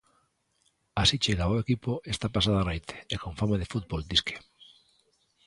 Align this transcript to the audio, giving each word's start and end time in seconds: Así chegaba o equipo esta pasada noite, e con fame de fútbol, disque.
Así 1.01 1.15
chegaba 1.23 1.57
o 1.57 1.63
equipo 1.65 1.91
esta 2.13 2.33
pasada 2.35 2.65
noite, 2.69 2.95
e 3.13 3.15
con 3.21 3.33
fame 3.39 3.55
de 3.61 3.69
fútbol, 3.71 4.01
disque. 4.11 4.35